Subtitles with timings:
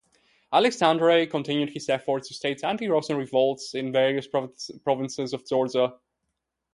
[0.51, 4.27] Aleksandre continued his efforts to stage anti-Russian revolts in various
[4.83, 5.93] provinces of Georgia.